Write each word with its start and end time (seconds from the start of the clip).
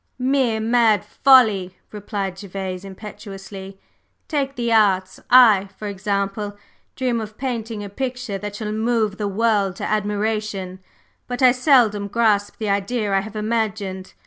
"Mere 0.17 0.59
mad 0.59 1.05
folly!" 1.05 1.77
replied 1.91 2.35
Gervase 2.35 2.83
impetuously. 2.83 3.79
"Take 4.27 4.55
the 4.55 4.73
Arts. 4.73 5.19
I, 5.29 5.67
for 5.77 5.87
example, 5.87 6.57
dream 6.95 7.21
of 7.21 7.37
painting 7.37 7.83
a 7.83 7.87
picture 7.87 8.39
that 8.39 8.55
shall 8.55 8.71
move 8.71 9.19
the 9.19 9.27
world 9.27 9.75
to 9.75 9.85
admiration, 9.85 10.79
but 11.27 11.43
I 11.43 11.51
seldom 11.51 12.07
grasp 12.07 12.57
the 12.57 12.67
idea 12.67 13.13
I 13.15 13.19
have 13.19 13.35
imagined. 13.35 14.13